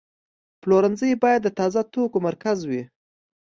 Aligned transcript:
پلورنځی 0.61 1.11
باید 1.23 1.41
د 1.43 1.49
تازه 1.59 1.81
توکو 1.93 2.17
مرکز 2.27 2.57
وي. 2.69 2.83